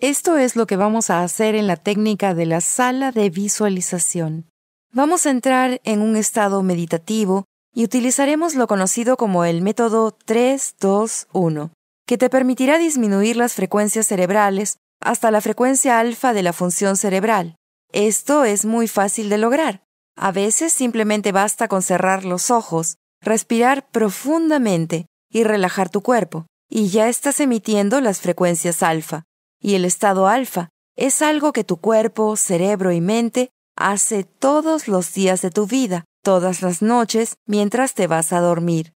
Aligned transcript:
Esto 0.00 0.36
es 0.38 0.54
lo 0.54 0.68
que 0.68 0.76
vamos 0.76 1.10
a 1.10 1.24
hacer 1.24 1.56
en 1.56 1.66
la 1.66 1.74
técnica 1.74 2.32
de 2.32 2.46
la 2.46 2.60
sala 2.60 3.10
de 3.10 3.30
visualización. 3.30 4.48
Vamos 4.92 5.26
a 5.26 5.30
entrar 5.30 5.80
en 5.82 6.02
un 6.02 6.14
estado 6.14 6.62
meditativo 6.62 7.46
y 7.74 7.82
utilizaremos 7.82 8.54
lo 8.54 8.68
conocido 8.68 9.16
como 9.16 9.44
el 9.44 9.60
método 9.60 10.16
3-2-1, 10.16 11.72
que 12.06 12.16
te 12.16 12.30
permitirá 12.30 12.78
disminuir 12.78 13.36
las 13.36 13.54
frecuencias 13.54 14.06
cerebrales 14.06 14.76
hasta 15.00 15.32
la 15.32 15.40
frecuencia 15.40 15.98
alfa 15.98 16.32
de 16.32 16.44
la 16.44 16.52
función 16.52 16.96
cerebral. 16.96 17.56
Esto 17.92 18.44
es 18.44 18.66
muy 18.66 18.86
fácil 18.86 19.28
de 19.28 19.38
lograr. 19.38 19.82
A 20.16 20.30
veces 20.30 20.72
simplemente 20.72 21.32
basta 21.32 21.66
con 21.66 21.82
cerrar 21.82 22.24
los 22.24 22.52
ojos, 22.52 22.98
respirar 23.20 23.90
profundamente 23.90 25.06
y 25.28 25.42
relajar 25.42 25.90
tu 25.90 26.02
cuerpo, 26.02 26.46
y 26.70 26.86
ya 26.86 27.08
estás 27.08 27.40
emitiendo 27.40 28.00
las 28.00 28.20
frecuencias 28.20 28.84
alfa. 28.84 29.24
Y 29.60 29.74
el 29.74 29.84
estado 29.84 30.28
alfa 30.28 30.68
es 30.96 31.22
algo 31.22 31.52
que 31.52 31.64
tu 31.64 31.78
cuerpo, 31.78 32.36
cerebro 32.36 32.92
y 32.92 33.00
mente 33.00 33.50
hace 33.76 34.24
todos 34.24 34.88
los 34.88 35.14
días 35.14 35.42
de 35.42 35.50
tu 35.50 35.66
vida, 35.66 36.04
todas 36.22 36.62
las 36.62 36.82
noches, 36.82 37.36
mientras 37.46 37.94
te 37.94 38.06
vas 38.06 38.32
a 38.32 38.40
dormir. 38.40 38.92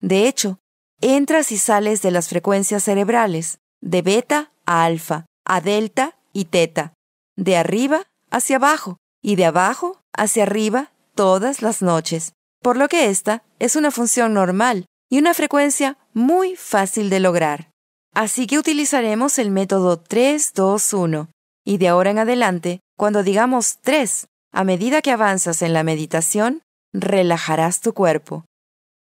De 0.00 0.26
hecho, 0.26 0.58
entras 1.00 1.52
y 1.52 1.58
sales 1.58 2.02
de 2.02 2.10
las 2.10 2.28
frecuencias 2.28 2.84
cerebrales, 2.84 3.58
de 3.80 4.02
beta 4.02 4.52
a 4.64 4.84
alfa, 4.84 5.26
a 5.44 5.60
delta 5.60 6.16
y 6.32 6.46
teta, 6.46 6.94
de 7.36 7.56
arriba 7.56 8.06
hacia 8.30 8.56
abajo 8.56 8.98
y 9.22 9.36
de 9.36 9.44
abajo 9.44 10.00
hacia 10.12 10.44
arriba 10.44 10.92
todas 11.14 11.62
las 11.62 11.82
noches, 11.82 12.32
por 12.62 12.76
lo 12.76 12.88
que 12.88 13.10
esta 13.10 13.42
es 13.58 13.76
una 13.76 13.90
función 13.90 14.32
normal 14.32 14.86
y 15.10 15.18
una 15.18 15.34
frecuencia 15.34 15.98
muy 16.14 16.56
fácil 16.56 17.10
de 17.10 17.20
lograr. 17.20 17.71
Así 18.14 18.46
que 18.46 18.58
utilizaremos 18.58 19.38
el 19.38 19.50
método 19.50 20.02
3-2-1 20.02 21.28
y 21.64 21.78
de 21.78 21.88
ahora 21.88 22.10
en 22.10 22.18
adelante, 22.18 22.80
cuando 22.96 23.22
digamos 23.22 23.78
3, 23.82 24.26
a 24.52 24.64
medida 24.64 25.00
que 25.00 25.10
avanzas 25.10 25.62
en 25.62 25.72
la 25.72 25.82
meditación, 25.82 26.62
relajarás 26.92 27.80
tu 27.80 27.94
cuerpo. 27.94 28.44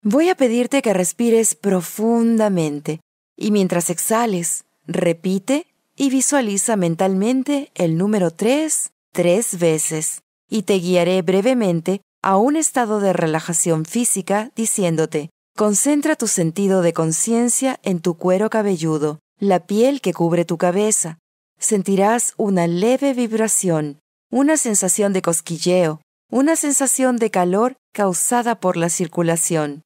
Voy 0.03 0.29
a 0.29 0.35
pedirte 0.35 0.81
que 0.81 0.93
respires 0.93 1.55
profundamente 1.55 2.99
y 3.37 3.51
mientras 3.51 3.89
exhales, 3.89 4.65
repite 4.85 5.67
y 5.95 6.09
visualiza 6.09 6.75
mentalmente 6.75 7.71
el 7.75 7.97
número 7.97 8.31
3 8.31 8.91
tres 9.17 9.57
veces 9.57 10.21
y 10.47 10.61
te 10.61 10.75
guiaré 10.75 11.23
brevemente 11.23 12.01
a 12.21 12.37
un 12.37 12.55
estado 12.55 12.99
de 12.99 13.13
relajación 13.13 13.83
física 13.83 14.51
diciéndote, 14.55 15.31
concentra 15.57 16.15
tu 16.15 16.27
sentido 16.27 16.83
de 16.83 16.93
conciencia 16.93 17.79
en 17.81 17.99
tu 17.99 18.13
cuero 18.13 18.47
cabelludo, 18.51 19.19
la 19.39 19.65
piel 19.65 20.01
que 20.01 20.13
cubre 20.13 20.45
tu 20.45 20.59
cabeza. 20.59 21.17
Sentirás 21.57 22.35
una 22.37 22.67
leve 22.67 23.15
vibración, 23.15 23.97
una 24.29 24.57
sensación 24.57 25.13
de 25.13 25.23
cosquilleo, 25.23 25.99
una 26.29 26.55
sensación 26.55 27.17
de 27.17 27.31
calor 27.31 27.75
causada 27.91 28.59
por 28.59 28.77
la 28.77 28.89
circulación. 28.89 29.81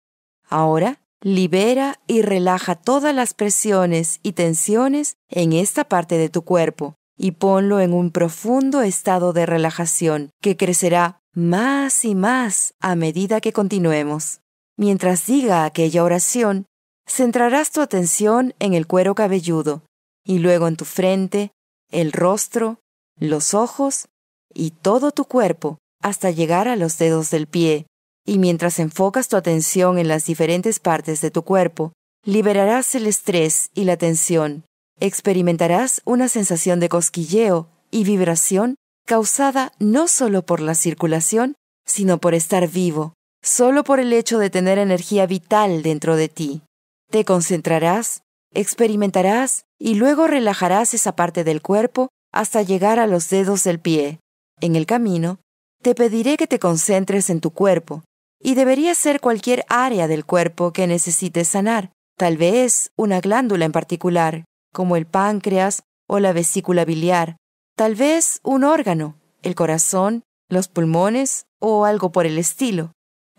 Ahora, 0.49 0.99
libera 1.21 2.01
y 2.05 2.21
relaja 2.21 2.75
todas 2.75 3.15
las 3.15 3.33
presiones 3.33 4.19
y 4.23 4.33
tensiones 4.33 5.15
en 5.29 5.53
esta 5.53 5.85
parte 5.85 6.17
de 6.17 6.27
tu 6.27 6.41
cuerpo 6.41 6.95
y 7.17 7.31
ponlo 7.31 7.79
en 7.79 7.93
un 7.93 8.11
profundo 8.11 8.81
estado 8.81 9.31
de 9.31 9.45
relajación 9.45 10.31
que 10.41 10.57
crecerá 10.57 11.21
más 11.33 12.03
y 12.03 12.13
más 12.13 12.73
a 12.81 12.97
medida 12.97 13.39
que 13.39 13.53
continuemos. 13.53 14.40
Mientras 14.81 15.27
diga 15.27 15.63
aquella 15.63 16.03
oración, 16.03 16.65
centrarás 17.07 17.69
tu 17.69 17.81
atención 17.81 18.55
en 18.57 18.73
el 18.73 18.87
cuero 18.87 19.13
cabelludo 19.13 19.83
y 20.25 20.39
luego 20.39 20.67
en 20.67 20.75
tu 20.75 20.85
frente, 20.85 21.51
el 21.91 22.11
rostro, 22.11 22.79
los 23.19 23.53
ojos 23.53 24.07
y 24.51 24.71
todo 24.71 25.11
tu 25.11 25.25
cuerpo 25.25 25.77
hasta 26.01 26.31
llegar 26.31 26.67
a 26.67 26.75
los 26.75 26.97
dedos 26.97 27.29
del 27.29 27.45
pie. 27.45 27.85
Y 28.25 28.39
mientras 28.39 28.79
enfocas 28.79 29.27
tu 29.27 29.37
atención 29.37 29.99
en 29.99 30.07
las 30.07 30.25
diferentes 30.25 30.79
partes 30.79 31.21
de 31.21 31.29
tu 31.29 31.43
cuerpo, 31.43 31.93
liberarás 32.25 32.95
el 32.95 33.05
estrés 33.05 33.69
y 33.75 33.83
la 33.83 33.97
tensión 33.97 34.63
experimentarás 34.99 36.01
una 36.05 36.27
sensación 36.27 36.79
de 36.79 36.89
cosquilleo 36.89 37.69
y 37.91 38.03
vibración 38.03 38.77
causada 39.05 39.73
no 39.77 40.07
solo 40.07 40.43
por 40.43 40.59
la 40.59 40.73
circulación, 40.73 41.53
sino 41.85 42.17
por 42.17 42.33
estar 42.33 42.67
vivo, 42.67 43.13
solo 43.41 43.83
por 43.83 43.99
el 43.99 44.13
hecho 44.13 44.37
de 44.37 44.49
tener 44.49 44.77
energía 44.77 45.25
vital 45.25 45.81
dentro 45.83 46.15
de 46.15 46.29
ti. 46.29 46.61
Te 47.09 47.25
concentrarás, 47.25 48.23
experimentarás 48.53 49.65
y 49.79 49.95
luego 49.95 50.27
relajarás 50.27 50.93
esa 50.93 51.15
parte 51.15 51.43
del 51.43 51.61
cuerpo 51.61 52.09
hasta 52.31 52.61
llegar 52.61 52.99
a 52.99 53.07
los 53.07 53.29
dedos 53.29 53.63
del 53.63 53.79
pie. 53.79 54.19
En 54.59 54.75
el 54.75 54.85
camino, 54.85 55.39
te 55.81 55.95
pediré 55.95 56.37
que 56.37 56.47
te 56.47 56.59
concentres 56.59 57.29
en 57.29 57.41
tu 57.41 57.51
cuerpo, 57.51 58.03
y 58.39 58.55
debería 58.55 58.93
ser 58.95 59.19
cualquier 59.19 59.65
área 59.67 60.07
del 60.07 60.25
cuerpo 60.25 60.71
que 60.71 60.87
necesites 60.87 61.47
sanar, 61.47 61.91
tal 62.17 62.37
vez 62.37 62.91
una 62.95 63.19
glándula 63.19 63.65
en 63.65 63.71
particular, 63.71 64.45
como 64.71 64.95
el 64.95 65.05
páncreas 65.05 65.83
o 66.07 66.19
la 66.19 66.33
vesícula 66.33 66.85
biliar, 66.85 67.37
tal 67.75 67.95
vez 67.95 68.39
un 68.43 68.63
órgano, 68.63 69.15
el 69.41 69.55
corazón, 69.55 70.23
los 70.49 70.67
pulmones 70.67 71.45
o 71.59 71.85
algo 71.85 72.11
por 72.11 72.25
el 72.25 72.37
estilo, 72.37 72.91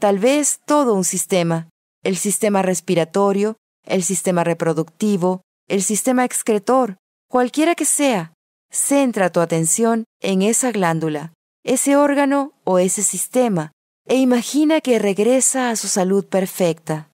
tal 0.03 0.19
vez 0.19 0.59
todo 0.67 0.95
un 0.95 1.05
sistema, 1.05 1.69
el 2.03 2.17
sistema 2.17 2.61
respiratorio, 2.61 3.57
el 3.87 4.03
sistema 4.03 4.43
reproductivo, 4.43 5.43
el 5.69 5.81
sistema 5.81 6.25
excretor, 6.25 6.97
cualquiera 7.31 7.77
que 7.77 7.85
sea, 7.85 8.33
centra 8.69 9.31
tu 9.31 9.39
atención 9.39 10.03
en 10.21 10.43
esa 10.43 10.73
glándula, 10.73 11.35
ese 11.63 11.95
órgano 11.95 12.51
o 12.65 12.81
ese 12.81 13.05
sistema, 13.05 13.71
e 14.05 14.17
imagina 14.17 14.81
que 14.81 14.99
regresa 14.99 15.71
a 15.71 15.77
su 15.77 15.87
salud 15.87 16.25
perfecta. 16.27 17.09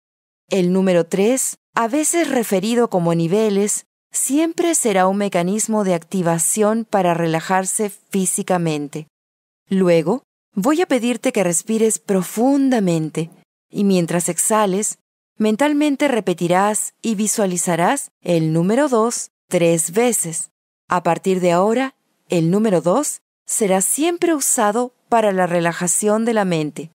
El 0.48 0.72
número 0.72 1.04
3, 1.04 1.56
a 1.74 1.88
veces 1.88 2.30
referido 2.30 2.88
como 2.88 3.14
niveles, 3.14 3.84
siempre 4.12 4.74
será 4.74 5.08
un 5.08 5.18
mecanismo 5.18 5.84
de 5.84 5.92
activación 5.92 6.86
para 6.88 7.12
relajarse 7.12 7.90
físicamente. 7.90 9.08
Luego, 9.68 10.22
voy 10.54 10.82
a 10.82 10.86
pedirte 10.86 11.32
que 11.32 11.44
respires 11.44 11.98
profundamente 11.98 13.30
y 13.70 13.84
mientras 13.84 14.28
exhales, 14.28 14.98
mentalmente 15.36 16.08
repetirás 16.08 16.94
y 17.02 17.14
visualizarás 17.14 18.10
el 18.22 18.52
número 18.52 18.88
2 18.88 19.30
tres 19.48 19.92
veces. 19.92 20.50
A 20.88 21.02
partir 21.02 21.40
de 21.40 21.52
ahora, 21.52 21.94
el 22.28 22.50
número 22.50 22.80
2 22.80 23.20
será 23.46 23.80
siempre 23.80 24.34
usado 24.34 24.94
para 25.08 25.32
la 25.32 25.46
relajación 25.46 26.24
de 26.24 26.34
la 26.34 26.44
mente. 26.44 26.92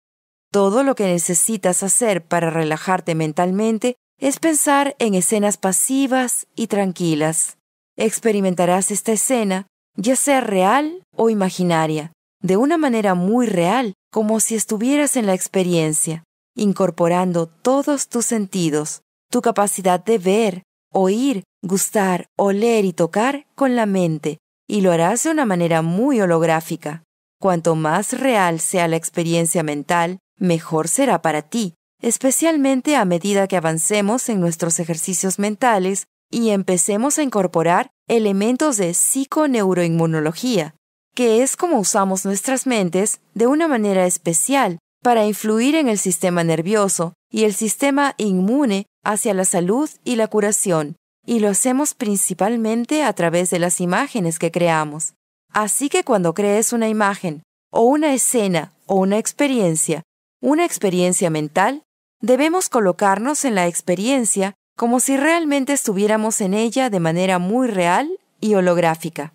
Todo 0.52 0.84
lo 0.84 0.94
que 0.96 1.08
necesitas 1.08 1.82
hacer 1.82 2.24
para 2.24 2.52
relajarte 2.52 3.16
mentalmente 3.16 3.96
es 4.20 4.40
pensar 4.40 4.96
en 5.00 5.16
escenas 5.16 5.58
pasivas 5.58 6.48
y 6.56 6.68
tranquilas. 6.68 7.58
Experimentarás 7.98 8.92
esta 8.92 9.12
escena, 9.12 9.68
ya 9.96 10.16
sea 10.16 10.42
real 10.42 11.04
o 11.16 11.30
imaginaria, 11.30 12.13
de 12.44 12.58
una 12.58 12.78
manera 12.78 13.16
muy 13.16 13.48
real, 13.48 13.94
como 14.12 14.42
si 14.42 14.56
estuvieras 14.56 15.16
en 15.16 15.26
la 15.26 15.34
experiencia, 15.34 16.26
incorporando 16.56 17.48
todos 17.48 18.10
tus 18.10 18.26
sentidos, 18.26 19.02
tu 19.32 19.42
capacidad 19.42 20.04
de 20.04 20.18
ver, 20.18 20.64
oír, 20.92 21.44
gustar, 21.64 22.28
oler 22.38 22.84
y 22.84 22.92
tocar 22.92 23.48
con 23.56 23.78
la 23.78 23.86
mente, 23.86 24.40
y 24.68 24.82
lo 24.82 24.92
harás 24.92 25.24
de 25.24 25.32
una 25.32 25.46
manera 25.46 25.82
muy 25.82 26.20
holográfica. 26.20 27.04
Cuanto 27.40 27.76
más 27.76 28.12
real 28.20 28.60
sea 28.60 28.90
la 28.90 28.98
experiencia 28.98 29.64
mental, 29.64 30.20
mejor 30.38 30.90
será 30.90 31.22
para 31.22 31.44
ti, 31.44 31.76
especialmente 32.02 32.98
a 32.98 33.06
medida 33.06 33.48
que 33.48 33.56
avancemos 33.56 34.28
en 34.28 34.42
nuestros 34.42 34.80
ejercicios 34.80 35.40
mentales 35.40 36.08
y 36.30 36.50
empecemos 36.50 37.18
a 37.18 37.24
incorporar 37.24 37.90
elementos 38.10 38.76
de 38.76 38.94
psiconeuroinmunología, 38.94 40.76
que 41.14 41.44
es 41.44 41.56
como 41.56 41.80
usamos 41.80 42.26
nuestras 42.26 42.66
mentes 42.66 43.20
de 43.34 43.48
una 43.48 43.68
manera 43.68 44.06
especial 44.06 44.80
para 45.04 45.26
influir 45.26 45.76
en 45.76 45.88
el 45.88 45.98
sistema 45.98 46.44
nervioso 46.44 47.14
y 47.30 47.44
el 47.44 47.54
sistema 47.54 48.16
inmune 48.18 48.86
hacia 49.04 49.34
la 49.34 49.46
salud 49.46 49.90
y 50.04 50.16
la 50.16 50.28
curación, 50.28 50.96
y 51.26 51.40
lo 51.40 51.50
hacemos 51.50 51.94
principalmente 51.94 53.04
a 53.04 53.14
través 53.14 53.50
de 53.50 53.60
las 53.60 53.82
imágenes 53.82 54.40
que 54.40 54.52
creamos. 54.52 55.14
Así 55.52 55.90
que 55.90 56.04
cuando 56.04 56.34
crees 56.34 56.74
una 56.74 56.88
imagen, 56.88 57.44
o 57.72 57.82
una 57.82 58.14
escena, 58.14 58.74
o 58.86 58.96
una 58.96 59.18
experiencia, 59.18 60.04
una 60.42 60.66
experiencia 60.66 61.30
mental, 61.30 61.84
debemos 62.22 62.70
colocarnos 62.70 63.46
en 63.46 63.56
la 63.56 63.68
experiencia 63.68 64.56
como 64.76 65.00
si 65.00 65.18
realmente 65.18 65.74
estuviéramos 65.74 66.42
en 66.42 66.54
ella 66.54 66.90
de 66.90 67.00
manera 67.00 67.40
muy 67.40 67.68
real 67.68 68.20
y 68.40 68.56
holográfica. 68.56 69.34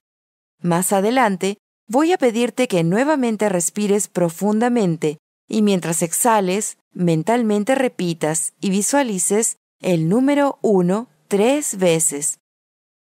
Más 0.60 0.92
adelante, 0.92 1.58
voy 1.88 2.12
a 2.12 2.18
pedirte 2.18 2.68
que 2.68 2.84
nuevamente 2.84 3.48
respires 3.48 4.08
profundamente 4.08 5.18
y 5.48 5.62
mientras 5.62 6.02
exhales, 6.02 6.76
mentalmente 6.92 7.74
repitas 7.74 8.52
y 8.60 8.70
visualices 8.70 9.56
el 9.80 10.08
número 10.08 10.58
1 10.62 11.08
tres 11.28 11.78
veces. 11.78 12.38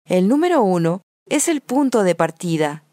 El 0.06 0.28
número 0.28 0.62
1 0.62 1.02
es 1.28 1.48
el 1.48 1.60
punto 1.60 2.02
de 2.02 2.14
partida. 2.14 2.84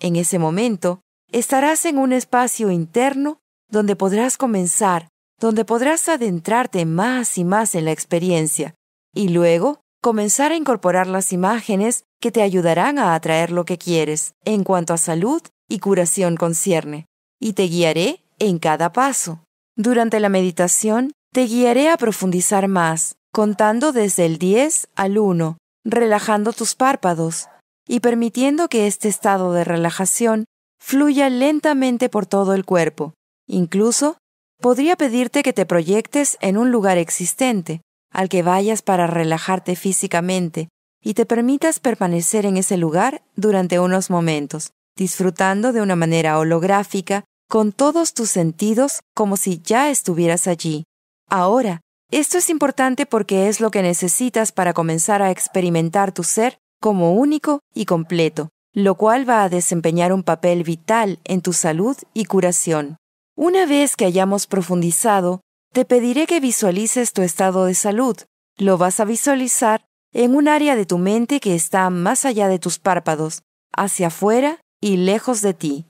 En 0.00 0.16
ese 0.16 0.38
momento, 0.38 1.00
estarás 1.30 1.84
en 1.84 1.98
un 1.98 2.12
espacio 2.12 2.70
interno 2.70 3.38
donde 3.68 3.96
podrás 3.96 4.36
comenzar, 4.36 5.08
donde 5.40 5.64
podrás 5.64 6.08
adentrarte 6.08 6.84
más 6.86 7.38
y 7.38 7.44
más 7.44 7.74
en 7.74 7.84
la 7.84 7.92
experiencia, 7.92 8.74
y 9.14 9.28
luego 9.28 9.80
comenzar 10.06 10.52
a 10.52 10.54
incorporar 10.54 11.08
las 11.08 11.32
imágenes 11.32 12.04
que 12.20 12.30
te 12.30 12.42
ayudarán 12.42 13.00
a 13.00 13.16
atraer 13.16 13.50
lo 13.50 13.64
que 13.64 13.76
quieres 13.76 14.34
en 14.44 14.62
cuanto 14.62 14.94
a 14.94 14.98
salud 14.98 15.42
y 15.68 15.80
curación 15.80 16.36
concierne, 16.36 17.06
y 17.40 17.54
te 17.54 17.64
guiaré 17.64 18.22
en 18.38 18.60
cada 18.60 18.92
paso. 18.92 19.40
Durante 19.74 20.20
la 20.20 20.28
meditación, 20.28 21.10
te 21.32 21.46
guiaré 21.46 21.90
a 21.90 21.96
profundizar 21.96 22.68
más, 22.68 23.16
contando 23.32 23.90
desde 23.90 24.26
el 24.26 24.38
10 24.38 24.90
al 24.94 25.18
1, 25.18 25.58
relajando 25.84 26.52
tus 26.52 26.76
párpados 26.76 27.48
y 27.88 27.98
permitiendo 27.98 28.68
que 28.68 28.86
este 28.86 29.08
estado 29.08 29.52
de 29.54 29.64
relajación 29.64 30.44
fluya 30.80 31.28
lentamente 31.30 32.08
por 32.08 32.26
todo 32.26 32.54
el 32.54 32.64
cuerpo. 32.64 33.14
Incluso, 33.48 34.18
podría 34.60 34.94
pedirte 34.94 35.42
que 35.42 35.52
te 35.52 35.66
proyectes 35.66 36.38
en 36.40 36.58
un 36.58 36.70
lugar 36.70 36.96
existente, 36.96 37.80
al 38.16 38.30
que 38.30 38.42
vayas 38.42 38.80
para 38.80 39.06
relajarte 39.06 39.76
físicamente, 39.76 40.70
y 41.04 41.12
te 41.12 41.26
permitas 41.26 41.80
permanecer 41.80 42.46
en 42.46 42.56
ese 42.56 42.78
lugar 42.78 43.22
durante 43.36 43.78
unos 43.78 44.08
momentos, 44.08 44.72
disfrutando 44.96 45.74
de 45.74 45.82
una 45.82 45.96
manera 45.96 46.38
holográfica 46.38 47.24
con 47.46 47.72
todos 47.72 48.14
tus 48.14 48.30
sentidos 48.30 49.00
como 49.14 49.36
si 49.36 49.60
ya 49.60 49.90
estuvieras 49.90 50.46
allí. 50.46 50.84
Ahora, 51.28 51.82
esto 52.10 52.38
es 52.38 52.48
importante 52.48 53.04
porque 53.04 53.48
es 53.48 53.60
lo 53.60 53.70
que 53.70 53.82
necesitas 53.82 54.50
para 54.50 54.72
comenzar 54.72 55.20
a 55.20 55.30
experimentar 55.30 56.10
tu 56.12 56.24
ser 56.24 56.56
como 56.80 57.12
único 57.12 57.60
y 57.74 57.84
completo, 57.84 58.48
lo 58.72 58.94
cual 58.94 59.28
va 59.28 59.42
a 59.42 59.50
desempeñar 59.50 60.14
un 60.14 60.22
papel 60.22 60.62
vital 60.62 61.20
en 61.24 61.42
tu 61.42 61.52
salud 61.52 61.98
y 62.14 62.24
curación. 62.24 62.96
Una 63.36 63.66
vez 63.66 63.94
que 63.94 64.06
hayamos 64.06 64.46
profundizado, 64.46 65.42
te 65.76 65.84
pediré 65.84 66.26
que 66.26 66.40
visualices 66.40 67.12
tu 67.12 67.20
estado 67.20 67.66
de 67.66 67.74
salud. 67.74 68.16
Lo 68.56 68.78
vas 68.78 68.98
a 68.98 69.04
visualizar 69.04 69.84
en 70.14 70.34
un 70.34 70.48
área 70.48 70.74
de 70.74 70.86
tu 70.86 70.96
mente 70.96 71.38
que 71.38 71.54
está 71.54 71.90
más 71.90 72.24
allá 72.24 72.48
de 72.48 72.58
tus 72.58 72.78
párpados, 72.78 73.42
hacia 73.76 74.06
afuera 74.06 74.58
y 74.80 74.96
lejos 74.96 75.42
de 75.42 75.52
ti. 75.52 75.84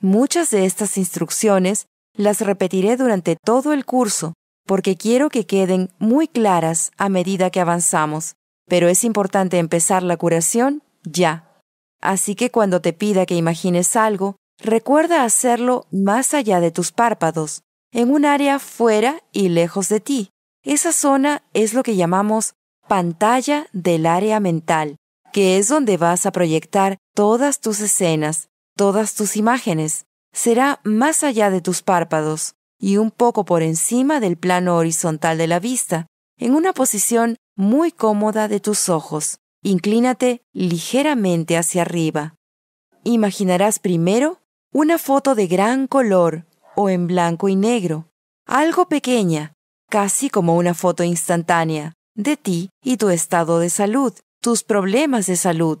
Muchas 0.00 0.50
de 0.50 0.66
estas 0.66 0.96
instrucciones 0.98 1.86
las 2.16 2.42
repetiré 2.42 2.96
durante 2.96 3.34
todo 3.34 3.72
el 3.72 3.84
curso 3.84 4.34
porque 4.68 4.94
quiero 4.94 5.30
que 5.30 5.46
queden 5.46 5.90
muy 5.98 6.28
claras 6.28 6.92
a 6.96 7.08
medida 7.08 7.50
que 7.50 7.58
avanzamos, 7.58 8.36
pero 8.68 8.86
es 8.86 9.02
importante 9.02 9.58
empezar 9.58 10.04
la 10.04 10.16
curación 10.16 10.84
ya. 11.02 11.58
Así 12.00 12.36
que 12.36 12.52
cuando 12.52 12.80
te 12.80 12.92
pida 12.92 13.26
que 13.26 13.34
imagines 13.34 13.96
algo, 13.96 14.36
recuerda 14.62 15.24
hacerlo 15.24 15.88
más 15.90 16.34
allá 16.34 16.60
de 16.60 16.70
tus 16.70 16.92
párpados, 16.92 17.64
en 17.94 18.10
un 18.10 18.24
área 18.24 18.58
fuera 18.58 19.22
y 19.32 19.48
lejos 19.48 19.88
de 19.88 20.00
ti. 20.00 20.30
Esa 20.64 20.92
zona 20.92 21.44
es 21.54 21.74
lo 21.74 21.82
que 21.82 21.96
llamamos 21.96 22.54
pantalla 22.88 23.68
del 23.72 24.04
área 24.04 24.40
mental, 24.40 24.96
que 25.32 25.58
es 25.58 25.68
donde 25.68 25.96
vas 25.96 26.26
a 26.26 26.32
proyectar 26.32 26.98
todas 27.14 27.60
tus 27.60 27.80
escenas, 27.80 28.48
todas 28.76 29.14
tus 29.14 29.36
imágenes. 29.36 30.06
Será 30.32 30.80
más 30.82 31.22
allá 31.22 31.50
de 31.50 31.60
tus 31.60 31.82
párpados 31.82 32.56
y 32.80 32.96
un 32.96 33.12
poco 33.12 33.44
por 33.44 33.62
encima 33.62 34.18
del 34.18 34.36
plano 34.36 34.76
horizontal 34.76 35.38
de 35.38 35.46
la 35.46 35.60
vista, 35.60 36.06
en 36.36 36.54
una 36.54 36.72
posición 36.72 37.36
muy 37.54 37.92
cómoda 37.92 38.48
de 38.48 38.58
tus 38.58 38.88
ojos. 38.88 39.38
Inclínate 39.62 40.42
ligeramente 40.52 41.56
hacia 41.56 41.82
arriba. 41.82 42.34
Imaginarás 43.04 43.78
primero 43.78 44.40
una 44.72 44.98
foto 44.98 45.36
de 45.36 45.46
gran 45.46 45.86
color 45.86 46.46
o 46.76 46.88
en 46.88 47.06
blanco 47.06 47.48
y 47.48 47.56
negro, 47.56 48.08
algo 48.46 48.88
pequeña, 48.88 49.54
casi 49.88 50.28
como 50.28 50.56
una 50.56 50.74
foto 50.74 51.04
instantánea, 51.04 51.94
de 52.14 52.36
ti 52.36 52.70
y 52.82 52.96
tu 52.96 53.08
estado 53.10 53.58
de 53.58 53.70
salud, 53.70 54.12
tus 54.40 54.62
problemas 54.62 55.26
de 55.26 55.36
salud. 55.36 55.78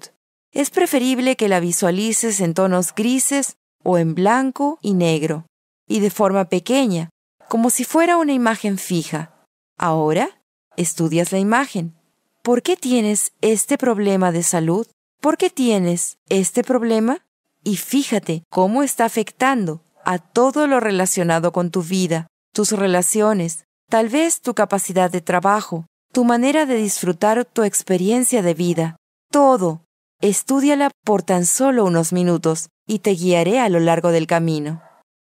Es 0.52 0.70
preferible 0.70 1.36
que 1.36 1.48
la 1.48 1.60
visualices 1.60 2.40
en 2.40 2.54
tonos 2.54 2.94
grises 2.94 3.56
o 3.82 3.98
en 3.98 4.14
blanco 4.14 4.78
y 4.80 4.94
negro, 4.94 5.46
y 5.86 6.00
de 6.00 6.10
forma 6.10 6.46
pequeña, 6.46 7.10
como 7.48 7.70
si 7.70 7.84
fuera 7.84 8.16
una 8.16 8.32
imagen 8.32 8.78
fija. 8.78 9.34
Ahora, 9.76 10.40
estudias 10.76 11.32
la 11.32 11.38
imagen. 11.38 11.94
¿Por 12.42 12.62
qué 12.62 12.76
tienes 12.76 13.32
este 13.40 13.78
problema 13.78 14.32
de 14.32 14.42
salud? 14.42 14.86
¿Por 15.20 15.36
qué 15.36 15.50
tienes 15.50 16.18
este 16.28 16.62
problema? 16.62 17.24
Y 17.62 17.76
fíjate 17.76 18.44
cómo 18.50 18.82
está 18.82 19.04
afectando 19.04 19.83
a 20.04 20.18
todo 20.18 20.66
lo 20.66 20.80
relacionado 20.80 21.52
con 21.52 21.70
tu 21.70 21.82
vida, 21.82 22.26
tus 22.52 22.72
relaciones, 22.72 23.64
tal 23.90 24.08
vez 24.08 24.40
tu 24.40 24.54
capacidad 24.54 25.10
de 25.10 25.20
trabajo, 25.20 25.86
tu 26.12 26.24
manera 26.24 26.66
de 26.66 26.76
disfrutar 26.76 27.44
tu 27.44 27.62
experiencia 27.62 28.42
de 28.42 28.54
vida. 28.54 28.96
Todo 29.30 29.84
Estúdiala 30.24 30.90
por 31.04 31.22
tan 31.22 31.44
solo 31.44 31.84
unos 31.84 32.14
minutos 32.14 32.70
y 32.86 33.00
te 33.00 33.10
guiaré 33.10 33.60
a 33.60 33.68
lo 33.68 33.78
largo 33.78 34.10
del 34.10 34.26
camino. 34.26 34.82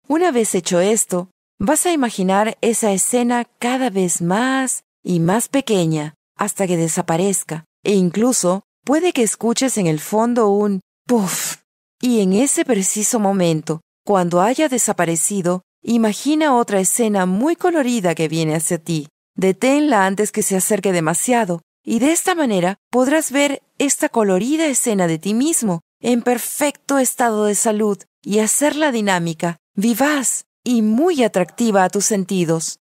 Una 0.07 0.31
vez 0.31 0.55
hecho 0.55 0.79
esto, 0.79 1.29
vas 1.59 1.85
a 1.85 1.91
imaginar 1.91 2.57
esa 2.61 2.93
escena 2.93 3.43
cada 3.59 3.89
vez 3.89 4.21
más 4.21 4.83
y 5.03 5.19
más 5.19 5.49
pequeña 5.49 6.13
hasta 6.37 6.67
que 6.67 6.77
desaparezca, 6.77 7.65
e 7.83 7.95
incluso 7.95 8.63
puede 8.85 9.11
que 9.11 9.23
escuches 9.23 9.77
en 9.77 9.87
el 9.87 9.99
fondo 9.99 10.49
un 10.51 10.79
puff. 11.05 11.57
Y 11.99 12.21
en 12.21 12.31
ese 12.31 12.63
preciso 12.63 13.19
momento, 13.19 13.81
cuando 14.07 14.39
haya 14.39 14.69
desaparecido, 14.69 15.63
imagina 15.83 16.55
otra 16.55 16.79
escena 16.79 17.25
muy 17.25 17.57
colorida 17.57 18.15
que 18.15 18.29
viene 18.29 18.55
hacia 18.55 18.77
ti. 18.77 19.09
Deténla 19.35 20.05
antes 20.05 20.31
que 20.31 20.43
se 20.43 20.55
acerque 20.55 20.93
demasiado 20.93 21.61
y 21.83 21.99
de 21.99 22.13
esta 22.13 22.33
manera 22.33 22.77
podrás 22.89 23.33
ver 23.33 23.61
esta 23.77 24.07
colorida 24.07 24.65
escena 24.67 25.07
de 25.07 25.19
ti 25.19 25.33
mismo 25.33 25.81
en 25.99 26.21
perfecto 26.21 26.99
estado 26.99 27.43
de 27.43 27.55
salud 27.55 27.97
y 28.23 28.39
hacerla 28.39 28.93
dinámica, 28.93 29.57
vivaz 29.75 30.45
y 30.63 30.83
muy 30.83 31.21
atractiva 31.21 31.83
a 31.83 31.89
tus 31.89 32.05
sentidos. 32.05 32.79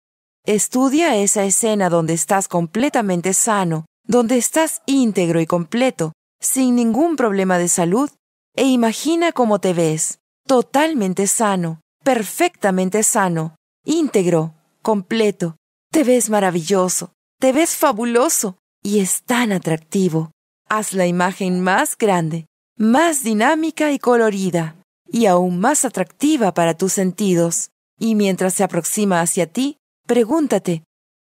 Estudia 0.47 1.17
esa 1.17 1.43
escena 1.43 1.91
donde 1.91 2.15
estás 2.15 2.47
completamente 2.47 3.33
sano, 3.33 3.87
donde 4.05 4.39
estás 4.39 4.83
íntegro 4.87 5.41
y 5.41 5.47
completo, 5.47 6.13
sin 6.41 6.77
ningún 6.77 7.17
problema 7.17 7.59
de 7.59 7.67
salud, 7.67 8.09
e 8.55 8.67
imagina 8.67 9.33
cómo 9.33 9.59
te 9.59 9.73
ves, 9.73 10.21
totalmente 10.49 11.27
sano, 11.27 11.83
perfectamente 12.03 13.03
sano, 13.03 13.55
íntegro, 13.85 14.55
completo. 14.83 15.57
Te 15.93 16.05
ves 16.05 16.31
maravilloso, 16.31 17.13
te 17.39 17.53
ves 17.53 17.77
fabuloso, 17.77 18.57
y 18.83 19.01
es 19.01 19.23
tan 19.25 19.53
atractivo. 19.53 20.33
Haz 20.69 20.95
la 20.95 21.07
imagen 21.07 21.61
más 21.61 21.97
grande, 21.97 22.47
más 22.77 23.23
dinámica 23.23 23.93
y 23.93 23.99
colorida, 23.99 24.77
y 25.07 25.27
aún 25.27 25.61
más 25.61 25.85
atractiva 25.85 26.53
para 26.55 26.75
tus 26.75 26.95
sentidos. 26.95 27.69
Y 27.99 28.15
mientras 28.15 28.55
se 28.55 28.65
aproxima 28.65 29.21
hacia 29.21 29.53
ti, 29.53 29.77
pregúntate, 30.07 30.85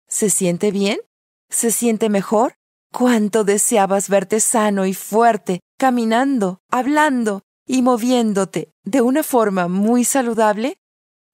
¿se 0.08 0.30
siente 0.30 0.70
bien? 0.70 0.98
¿Se 1.50 1.72
siente 1.72 2.08
mejor? 2.08 2.54
¿Cuánto 2.90 3.44
deseabas 3.44 4.08
verte 4.08 4.40
sano 4.40 4.86
y 4.86 4.94
fuerte, 4.94 5.60
caminando, 5.78 6.60
hablando 6.70 7.42
y 7.70 7.82
moviéndote 7.82 8.72
de 8.82 9.00
una 9.00 9.22
forma 9.22 9.68
muy 9.68 10.04
saludable? 10.04 10.76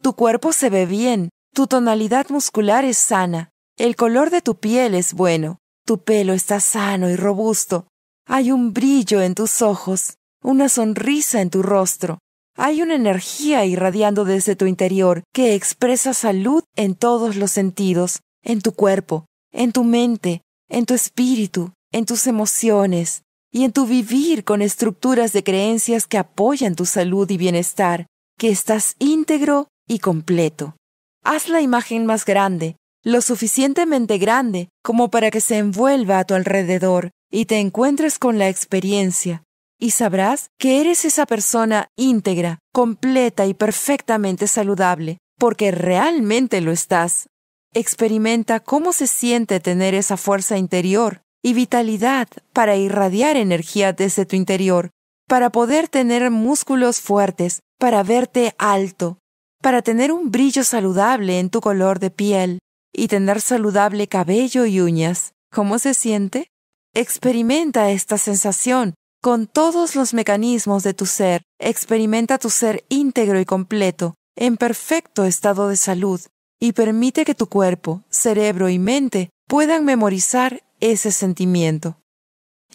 Tu 0.03 0.13
cuerpo 0.13 0.53
se 0.53 0.69
ve 0.69 0.85
bien, 0.85 1.31
tu 1.55 1.67
tonalidad 1.67 2.29
muscular 2.29 2.85
es 2.85 2.99
sana, 2.99 3.49
el 3.79 3.97
color 3.97 4.29
de 4.29 4.43
tu 4.43 4.57
piel 4.57 4.95
es 4.95 5.15
bueno, 5.15 5.61
tu 5.87 6.05
pelo 6.05 6.35
está 6.35 6.61
sano 6.61 7.09
y 7.09 7.17
robusto. 7.17 7.87
Hay 8.27 8.53
un 8.53 8.75
brillo 8.75 9.23
en 9.23 9.35
tus 9.35 9.63
ojos, 9.63 10.19
una 10.43 10.69
sonrisa 10.69 11.41
en 11.41 11.49
tu 11.49 11.63
rostro. 11.63 12.19
Hay 12.59 12.83
una 12.83 12.97
energía 12.97 13.65
irradiando 13.65 14.27
desde 14.27 14.57
tu 14.57 14.67
interior 14.67 15.23
que 15.33 15.55
expresa 15.55 16.13
salud 16.13 16.65
en 16.75 16.97
todos 16.97 17.37
los 17.37 17.51
sentidos, 17.51 18.21
en 18.43 18.61
tu 18.61 18.73
cuerpo, 18.73 19.25
en 19.53 19.73
tu 19.73 19.85
mente, 19.85 20.43
en 20.69 20.85
tu 20.85 20.93
espíritu, 20.93 21.73
en 21.93 22.05
tus 22.05 22.27
emociones 22.27 23.23
y 23.57 23.65
en 23.65 23.73
tu 23.73 23.87
vivir 23.87 24.45
con 24.45 24.61
estructuras 24.61 25.33
de 25.33 25.43
creencias 25.43 26.07
que 26.07 26.19
apoyan 26.19 26.75
tu 26.75 26.85
salud 26.85 27.31
y 27.31 27.39
bienestar, 27.39 28.05
que 28.39 28.51
estás 28.51 28.97
íntegro 28.99 29.69
y 29.89 29.99
completo. 30.01 30.77
Haz 31.25 31.49
la 31.49 31.63
imagen 31.63 32.05
más 32.05 32.27
grande, 32.27 32.77
lo 33.03 33.23
suficientemente 33.23 34.19
grande 34.19 34.69
como 34.85 35.09
para 35.09 35.31
que 35.31 35.41
se 35.41 35.57
envuelva 35.57 36.19
a 36.19 36.25
tu 36.25 36.35
alrededor 36.35 37.13
y 37.33 37.47
te 37.47 37.59
encuentres 37.59 38.19
con 38.19 38.39
la 38.39 38.51
experiencia, 38.51 39.43
y 39.81 39.93
sabrás 39.93 40.51
que 40.59 40.83
eres 40.83 41.07
esa 41.07 41.25
persona 41.25 41.89
íntegra, 41.97 42.59
completa 42.75 43.47
y 43.47 43.55
perfectamente 43.55 44.49
saludable, 44.49 45.17
porque 45.39 45.71
realmente 45.71 46.61
lo 46.61 46.73
estás. 46.73 47.31
Experimenta 47.73 48.61
cómo 48.61 48.93
se 48.93 49.07
siente 49.07 49.61
tener 49.61 49.95
esa 49.95 50.19
fuerza 50.19 50.59
interior 50.59 51.23
y 51.47 51.55
vitalidad 51.55 52.27
para 52.53 52.75
irradiar 52.75 53.37
energía 53.37 53.93
desde 53.93 54.27
tu 54.27 54.35
interior, 54.35 54.91
para 55.29 55.51
poder 55.51 55.87
tener 55.87 56.29
músculos 56.33 57.01
fuertes, 57.01 57.61
para 57.79 58.03
verte 58.03 58.57
alto, 58.59 59.19
para 59.63 59.81
tener 59.81 60.11
un 60.11 60.33
brillo 60.33 60.65
saludable 60.65 61.39
en 61.39 61.49
tu 61.49 61.61
color 61.61 62.01
de 62.01 62.11
piel 62.11 62.59
y 62.93 63.07
tener 63.07 63.41
saludable 63.41 64.09
cabello 64.09 64.67
y 64.67 64.81
uñas. 64.81 65.35
¿Cómo 65.53 65.79
se 65.79 65.95
siente? 65.95 66.49
Experimenta 66.95 67.93
esta 67.93 68.19
sensación 68.19 68.95
con 69.23 69.47
todos 69.47 69.95
los 69.95 70.15
mecanismos 70.15 70.83
de 70.83 70.95
tu 70.95 71.07
ser. 71.07 71.43
Experimenta 71.61 72.39
tu 72.39 72.51
ser 72.51 72.85
íntegro 72.89 73.39
y 73.39 73.45
completo, 73.45 74.17
en 74.37 74.57
perfecto 74.57 75.25
estado 75.25 75.69
de 75.69 75.77
salud, 75.77 76.21
y 76.61 76.73
permite 76.73 77.25
que 77.25 77.37
tu 77.37 77.47
cuerpo, 77.47 78.03
cerebro 78.11 78.69
y 78.69 78.81
mente 78.81 79.31
puedan 79.47 79.85
memorizar 79.85 80.66
ese 80.81 81.13
sentimiento. 81.13 82.01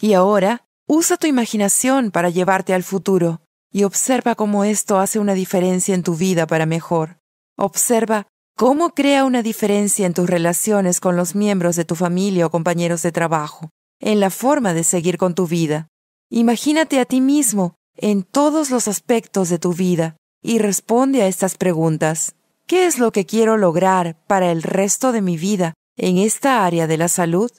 Y 0.00 0.14
ahora, 0.14 0.64
usa 0.86 1.16
tu 1.16 1.26
imaginación 1.26 2.10
para 2.10 2.30
llevarte 2.30 2.74
al 2.74 2.82
futuro 2.82 3.42
y 3.72 3.84
observa 3.84 4.34
cómo 4.34 4.64
esto 4.64 4.98
hace 4.98 5.18
una 5.18 5.34
diferencia 5.34 5.94
en 5.94 6.02
tu 6.02 6.14
vida 6.14 6.46
para 6.46 6.66
mejor. 6.66 7.18
Observa 7.56 8.26
cómo 8.56 8.90
crea 8.90 9.24
una 9.24 9.42
diferencia 9.42 10.06
en 10.06 10.14
tus 10.14 10.28
relaciones 10.28 11.00
con 11.00 11.16
los 11.16 11.34
miembros 11.34 11.76
de 11.76 11.84
tu 11.84 11.94
familia 11.94 12.46
o 12.46 12.50
compañeros 12.50 13.02
de 13.02 13.12
trabajo, 13.12 13.70
en 14.00 14.20
la 14.20 14.30
forma 14.30 14.74
de 14.74 14.84
seguir 14.84 15.16
con 15.16 15.34
tu 15.34 15.46
vida. 15.46 15.88
Imagínate 16.30 17.00
a 17.00 17.04
ti 17.04 17.20
mismo 17.20 17.74
en 17.96 18.22
todos 18.22 18.70
los 18.70 18.88
aspectos 18.88 19.48
de 19.48 19.58
tu 19.58 19.72
vida 19.72 20.16
y 20.42 20.58
responde 20.58 21.22
a 21.22 21.26
estas 21.26 21.56
preguntas. 21.56 22.34
¿Qué 22.66 22.86
es 22.86 22.98
lo 22.98 23.12
que 23.12 23.26
quiero 23.26 23.56
lograr 23.56 24.18
para 24.26 24.50
el 24.50 24.62
resto 24.62 25.12
de 25.12 25.22
mi 25.22 25.36
vida 25.36 25.74
en 25.96 26.18
esta 26.18 26.64
área 26.64 26.86
de 26.86 26.96
la 26.96 27.08
salud? 27.08 27.50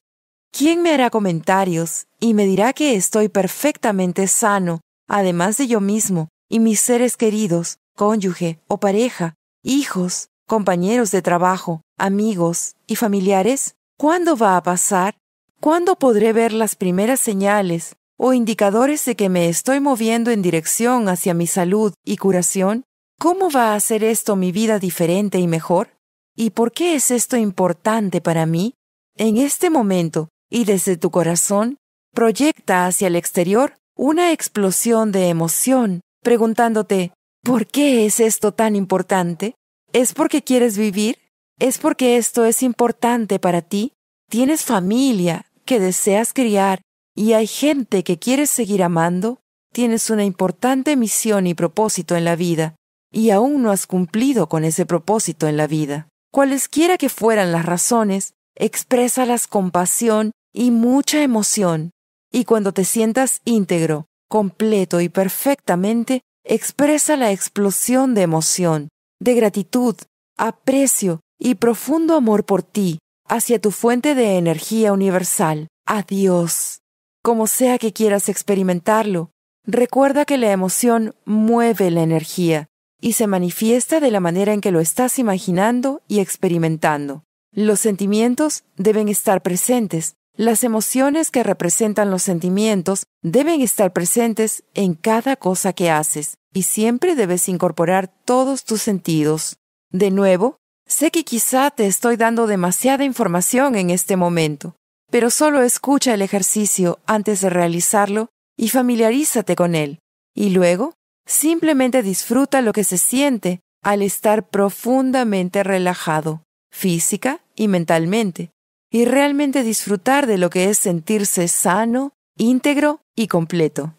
¿Quién 0.55 0.83
me 0.83 0.93
hará 0.93 1.09
comentarios 1.09 2.05
y 2.19 2.35
me 2.35 2.45
dirá 2.45 2.73
que 2.73 2.93
estoy 2.93 3.27
perfectamente 3.27 4.27
sano, 4.27 4.81
además 5.09 5.57
de 5.57 5.65
yo 5.65 5.81
mismo 5.81 6.29
y 6.47 6.59
mis 6.59 6.79
seres 6.79 7.17
queridos, 7.17 7.79
cónyuge 7.95 8.59
o 8.67 8.79
pareja, 8.79 9.33
hijos, 9.63 10.29
compañeros 10.45 11.09
de 11.09 11.23
trabajo, 11.23 11.81
amigos 11.97 12.75
y 12.85 12.97
familiares? 12.97 13.73
¿Cuándo 13.97 14.37
va 14.37 14.55
a 14.55 14.61
pasar? 14.61 15.17
¿Cuándo 15.59 15.95
podré 15.95 16.33
ver 16.33 16.53
las 16.53 16.75
primeras 16.75 17.19
señales 17.19 17.95
o 18.19 18.33
indicadores 18.33 19.03
de 19.05 19.15
que 19.15 19.29
me 19.29 19.49
estoy 19.49 19.79
moviendo 19.79 20.29
en 20.29 20.43
dirección 20.43 21.09
hacia 21.09 21.33
mi 21.33 21.47
salud 21.47 21.95
y 22.05 22.17
curación? 22.17 22.83
¿Cómo 23.19 23.49
va 23.49 23.71
a 23.71 23.75
hacer 23.75 24.03
esto 24.03 24.35
mi 24.35 24.51
vida 24.51 24.77
diferente 24.77 25.39
y 25.39 25.47
mejor? 25.47 25.97
¿Y 26.35 26.51
por 26.51 26.73
qué 26.73 26.93
es 26.93 27.09
esto 27.09 27.37
importante 27.37 28.21
para 28.21 28.45
mí? 28.45 28.75
En 29.15 29.37
este 29.37 29.71
momento 29.71 30.29
y 30.53 30.65
desde 30.65 30.97
tu 30.97 31.09
corazón, 31.09 31.79
proyecta 32.13 32.85
hacia 32.85 33.07
el 33.07 33.15
exterior 33.15 33.73
una 33.95 34.31
explosión 34.31 35.11
de 35.11 35.29
emoción, 35.29 36.01
preguntándote, 36.21 37.11
¿por 37.43 37.65
qué 37.65 38.05
es 38.05 38.19
esto 38.19 38.53
tan 38.53 38.75
importante? 38.75 39.55
¿Es 39.93 40.13
porque 40.13 40.43
quieres 40.43 40.77
vivir? 40.77 41.17
¿Es 41.59 41.79
porque 41.79 42.17
esto 42.17 42.45
es 42.45 42.61
importante 42.61 43.39
para 43.39 43.63
ti? 43.63 43.93
¿Tienes 44.29 44.63
familia 44.63 45.47
que 45.65 45.79
deseas 45.79 46.33
criar 46.33 46.81
y 47.15 47.33
hay 47.33 47.47
gente 47.47 48.03
que 48.03 48.19
quieres 48.19 48.51
seguir 48.51 48.83
amando, 48.83 49.39
tienes 49.71 50.11
una 50.11 50.23
importante 50.23 50.95
misión 50.95 51.47
y 51.47 51.55
propósito 51.55 52.15
en 52.15 52.25
la 52.25 52.35
vida, 52.35 52.75
y 53.11 53.31
aún 53.31 53.63
no 53.63 53.71
has 53.71 53.87
cumplido 53.87 54.49
con 54.49 54.65
ese 54.65 54.85
propósito 54.85 55.47
en 55.47 55.57
la 55.57 55.65
vida. 55.65 56.09
Cualesquiera 56.31 56.99
que 56.99 57.09
fueran 57.09 57.51
las 57.51 57.65
razones, 57.65 58.33
exprésalas 58.55 59.47
con 59.47 59.71
pasión 59.71 60.31
y 60.53 60.71
mucha 60.71 61.23
emoción, 61.23 61.91
y 62.31 62.45
cuando 62.45 62.71
te 62.71 62.85
sientas 62.85 63.41
íntegro, 63.43 64.05
completo 64.29 65.01
y 65.01 65.09
perfectamente, 65.09 66.21
expresa 66.45 67.17
la 67.17 67.31
explosión 67.31 68.13
de 68.13 68.21
emoción, 68.21 68.89
de 69.19 69.33
gratitud, 69.33 69.95
aprecio 70.37 71.21
y 71.39 71.55
profundo 71.55 72.15
amor 72.15 72.45
por 72.45 72.63
ti 72.63 72.99
hacia 73.25 73.59
tu 73.59 73.71
fuente 73.71 74.15
de 74.15 74.37
energía 74.37 74.93
universal, 74.93 75.67
a 75.85 76.03
Dios. 76.03 76.81
Como 77.23 77.47
sea 77.47 77.77
que 77.77 77.93
quieras 77.93 78.29
experimentarlo, 78.29 79.31
recuerda 79.65 80.25
que 80.25 80.37
la 80.37 80.51
emoción 80.51 81.15
mueve 81.25 81.89
la 81.89 82.03
energía 82.03 82.67
y 82.99 83.13
se 83.13 83.27
manifiesta 83.27 83.99
de 83.99 84.11
la 84.11 84.19
manera 84.19 84.53
en 84.53 84.61
que 84.61 84.71
lo 84.71 84.79
estás 84.79 85.19
imaginando 85.19 86.01
y 86.07 86.19
experimentando. 86.19 87.23
Los 87.51 87.79
sentimientos 87.79 88.63
deben 88.77 89.07
estar 89.07 89.41
presentes. 89.41 90.15
Las 90.35 90.63
emociones 90.63 91.29
que 91.29 91.43
representan 91.43 92.09
los 92.09 92.23
sentimientos 92.23 93.05
deben 93.21 93.61
estar 93.61 93.93
presentes 93.93 94.63
en 94.73 94.95
cada 94.95 95.35
cosa 95.35 95.73
que 95.73 95.91
haces 95.91 96.37
y 96.51 96.63
siempre 96.63 97.15
debes 97.15 97.47
incorporar 97.49 98.11
todos 98.25 98.63
tus 98.63 98.81
sentidos. 98.81 99.57
De 99.91 100.09
nuevo, 100.09 100.57
sé 100.87 101.11
que 101.11 101.23
quizá 101.23 101.69
te 101.69 101.85
estoy 101.85 102.15
dando 102.15 102.47
demasiada 102.47 103.03
información 103.03 103.75
en 103.75 103.91
este 103.91 104.17
momento, 104.17 104.75
pero 105.11 105.29
solo 105.29 105.61
escucha 105.61 106.15
el 106.15 106.23
ejercicio 106.23 106.97
antes 107.05 107.41
de 107.41 107.51
realizarlo 107.51 108.29
y 108.57 108.69
familiarízate 108.69 109.55
con 109.55 109.75
él. 109.75 109.99
Y 110.33 110.49
luego, 110.49 110.95
simplemente 111.27 112.01
disfruta 112.01 112.63
lo 112.63 112.73
que 112.73 112.83
se 112.83 112.97
siente 112.97 113.59
al 113.83 114.01
estar 114.01 114.49
profundamente 114.49 115.61
relajado, 115.61 116.41
física 116.71 117.41
y 117.55 117.67
mentalmente, 117.67 118.52
y 118.93 119.05
realmente 119.05 119.63
disfrutar 119.63 120.27
de 120.27 120.37
lo 120.37 120.51
que 120.51 120.69
es 120.69 120.77
sentirse 120.77 121.47
sano, 121.47 122.13
íntegro 122.37 123.01
y 123.15 123.27
completo. 123.27 123.95